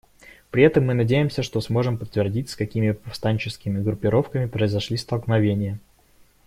[0.49, 5.77] При этом мы надеемся, что сможем подтвердить, с какими повстанческими группировками произошли столкновения.